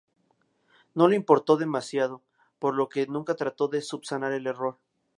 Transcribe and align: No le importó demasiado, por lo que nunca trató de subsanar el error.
No 0.95 1.07
le 1.07 1.15
importó 1.15 1.57
demasiado, 1.57 2.23
por 2.57 2.73
lo 2.73 2.89
que 2.89 3.05
nunca 3.05 3.35
trató 3.35 3.67
de 3.67 3.83
subsanar 3.83 4.31
el 4.31 4.47
error. 4.47 4.79